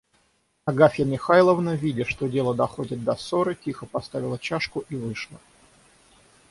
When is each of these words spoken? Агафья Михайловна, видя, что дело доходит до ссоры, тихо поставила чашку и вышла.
Агафья 0.65 1.05
Михайловна, 1.05 1.75
видя, 1.75 2.05
что 2.05 2.27
дело 2.27 2.55
доходит 2.55 3.03
до 3.03 3.15
ссоры, 3.15 3.53
тихо 3.53 3.85
поставила 3.85 4.39
чашку 4.39 4.83
и 4.89 4.95
вышла. 4.95 5.37